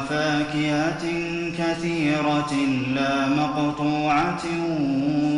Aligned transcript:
وفاكهة 0.00 1.04
كثيرة 1.58 2.52
لا 2.94 3.28
مقطوعة 3.28 4.42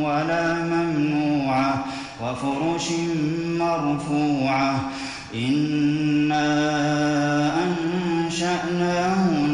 ولا 0.03 0.55
ممنوعة 0.55 1.85
وفرش 2.23 2.89
مرفوعة 3.59 4.91
إنا 5.35 6.49
أنشأناهن 8.25 9.51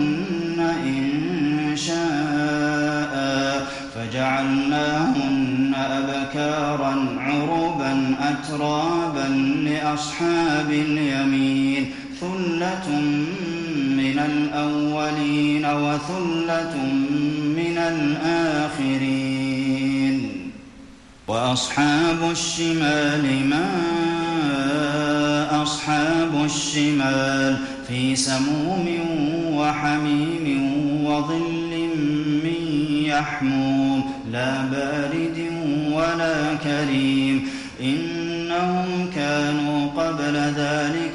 إن 0.84 1.76
شاء 1.76 3.12
فجعلناهن 3.94 5.74
أبكارا 5.74 6.94
عربا 7.18 8.14
أترابا 8.20 9.28
لأصحاب 9.64 10.70
اليمين 10.70 11.90
ثلة 12.20 12.88
من 14.18 14.24
الأولين 14.24 15.64
وثلة 15.64 16.76
من 17.56 17.78
الآخرين. 18.78 20.16
وأصحاب 21.28 22.30
الشمال 22.30 23.46
ما 23.48 23.68
أصحاب 25.62 26.44
الشمال 26.44 27.56
في 27.88 28.16
سموم 28.16 28.88
وحميم 29.52 30.46
وظل 31.04 31.88
من 32.44 32.62
يحموم 33.04 34.04
لا 34.32 34.62
بارد 34.62 35.38
ولا 35.92 36.54
كريم. 36.54 37.48
إنهم 37.80 39.10
كانوا 39.14 39.90
قبل 39.96 40.34
ذلك 40.36 41.07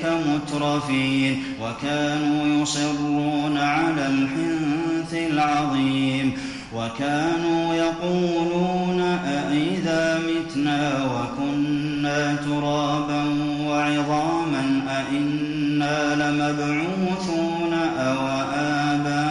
مترفين 0.53 1.44
وكانوا 1.62 2.62
يصرون 2.62 3.58
على 3.58 4.08
الحنث 4.08 5.14
العظيم 5.14 6.34
وكانوا 6.75 7.75
يقولون 7.75 9.02
أئذا 9.25 10.19
متنا 10.19 11.06
وكنا 11.06 12.36
ترابا 12.36 13.24
وعظاما 13.68 14.81
أئنا 14.90 16.16
لمبعوثون 16.16 17.74
أو 18.00 18.28
آباؤنا 18.56 19.24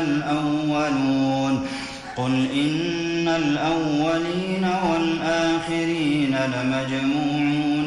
الأولون 0.00 1.66
قل 2.16 2.46
إن 2.54 3.28
الأولين 3.28 4.68
والآخرين 4.90 6.36
لمجموعون 6.36 7.63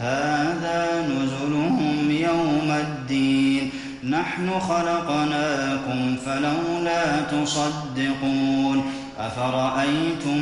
هذا 0.00 1.06
نزلهم 1.08 2.10
يوم 2.10 2.70
الدين. 2.70 3.70
نحن 4.10 4.60
خلقناكم 4.60 6.16
فلولا 6.26 7.20
تصدقون. 7.20 8.82
أفرأيتم 9.18 10.38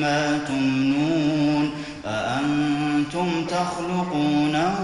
ما 0.00 0.38
تمنون؟ 0.48 1.70
أأنتم 2.06 3.28
تخلقونه 3.48 4.74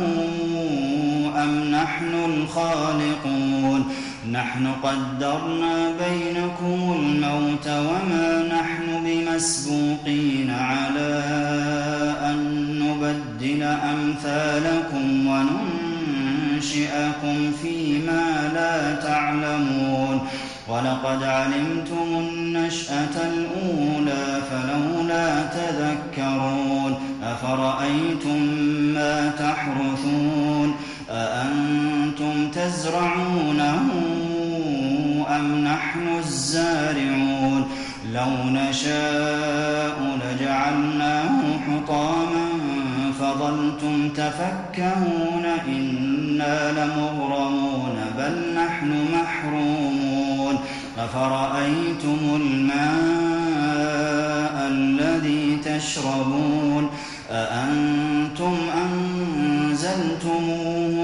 أم 1.42 1.70
نحن 1.70 2.14
الخالقون؟ 2.24 3.84
نحن 4.32 4.72
قدرنا 4.82 5.90
بينكم 5.90 6.96
الموت 6.98 7.68
وما 7.68 8.48
نحن 8.52 9.04
بمسبوقين 9.04 10.50
على 10.50 11.22
وننشئكم 16.78 17.52
فيما 17.62 18.50
لا 18.54 18.94
تعلمون. 18.94 20.28
ولقد 20.68 21.22
علمتم 21.22 22.08
النشأة 22.18 23.16
الأولى 23.16 24.42
فلولا 24.50 25.42
تذكرون. 25.42 26.94
أفرأيتم 27.22 28.42
ما 28.94 29.32
تحرثون؟ 29.38 30.74
تزرعونه 32.52 33.80
أم 35.36 35.64
نحن 35.64 36.18
الزارعون؟ 36.18 37.68
لو 38.12 38.30
نشاء 38.50 40.18
لجعلناه 40.22 41.40
حطاما 41.66 42.47
فظلتم 43.28 44.08
تفكهون 44.08 45.44
إنا 45.68 46.72
لمغرمون 46.72 47.96
بل 48.18 48.54
نحن 48.54 48.90
محرومون 49.14 50.58
أفرأيتم 50.98 52.18
الماء 52.34 52.88
الذي 54.70 55.58
تشربون 55.64 56.90
أأنتم 57.30 58.56
أنزلتموه 59.64 60.30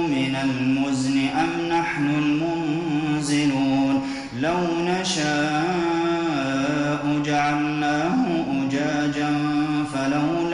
من 0.06 0.36
المزن 0.44 1.28
أم 1.28 1.48
نحن 1.78 2.06
المنزلون 2.10 4.02
لو 4.40 4.58
نشاء 4.86 5.63